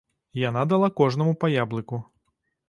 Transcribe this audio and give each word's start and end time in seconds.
Яна 0.43 0.63
дала 0.71 0.89
кожнаму 1.01 1.35
па 1.45 1.51
яблыку. 1.59 2.01